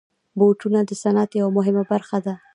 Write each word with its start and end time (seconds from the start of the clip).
بوټونه 0.37 0.79
د 0.85 0.91
صنعت 1.01 1.31
یوه 1.39 1.51
مهمه 1.57 1.83
برخه 1.91 2.17
ده. 2.25 2.33